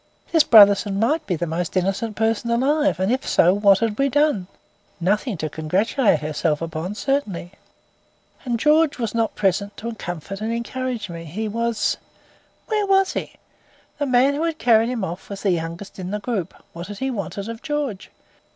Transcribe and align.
This 0.31 0.43
Brotherson 0.43 0.99
might 0.99 1.27
be 1.27 1.35
the 1.35 1.45
most 1.45 1.77
innocent 1.77 2.15
person 2.15 2.49
alive; 2.49 2.99
and, 2.99 3.11
if 3.11 3.29
so, 3.29 3.53
what 3.53 3.81
had 3.81 3.99
we 3.99 4.09
done? 4.09 4.47
Nothing 4.99 5.37
to 5.37 5.47
congratulate 5.47 6.23
ourselves 6.23 6.63
upon, 6.63 6.95
certainly. 6.95 7.51
And 8.43 8.59
George 8.59 8.97
was 8.97 9.13
not 9.13 9.35
present 9.35 9.77
to 9.77 9.93
comfort 9.93 10.41
and 10.41 10.51
encourage 10.51 11.07
me. 11.07 11.25
He 11.25 11.47
was 11.47 11.97
Where 12.65 12.87
was 12.87 13.13
he? 13.13 13.33
The 13.99 14.07
man 14.07 14.33
who 14.33 14.41
had 14.43 14.57
carried 14.57 14.89
him 14.89 15.03
off 15.03 15.29
was 15.29 15.43
the 15.43 15.51
youngest 15.51 15.99
in 15.99 16.09
the 16.09 16.17
group. 16.19 16.55
What 16.73 16.87
had 16.87 16.97
he 16.97 17.11
wanted 17.11 17.47
of 17.47 17.61
George? 17.61 18.09